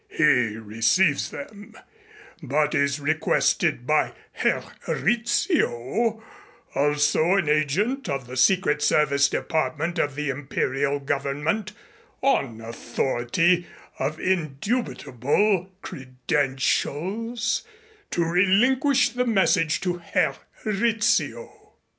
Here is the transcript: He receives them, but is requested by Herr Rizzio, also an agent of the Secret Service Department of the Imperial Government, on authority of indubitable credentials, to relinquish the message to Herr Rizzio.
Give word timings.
He 0.09 0.57
receives 0.57 1.29
them, 1.29 1.75
but 2.41 2.73
is 2.73 2.99
requested 2.99 3.85
by 3.85 4.13
Herr 4.31 4.63
Rizzio, 4.87 6.23
also 6.73 7.33
an 7.33 7.47
agent 7.47 8.09
of 8.09 8.25
the 8.25 8.35
Secret 8.35 8.81
Service 8.81 9.29
Department 9.29 9.99
of 9.99 10.15
the 10.15 10.31
Imperial 10.31 10.99
Government, 10.99 11.73
on 12.23 12.61
authority 12.61 13.67
of 13.99 14.19
indubitable 14.19 15.71
credentials, 15.83 17.61
to 18.09 18.23
relinquish 18.25 19.09
the 19.09 19.27
message 19.27 19.81
to 19.81 19.97
Herr 19.99 20.33
Rizzio. 20.65 21.73